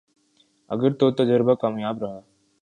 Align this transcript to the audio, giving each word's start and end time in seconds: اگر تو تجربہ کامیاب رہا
اگر 0.69 0.91
تو 0.93 1.11
تجربہ 1.11 1.53
کامیاب 1.55 2.03
رہا 2.03 2.19